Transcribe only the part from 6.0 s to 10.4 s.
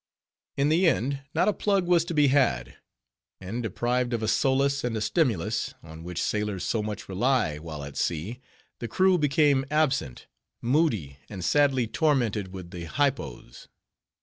which sailors so much rely while at sea, the crew became absent,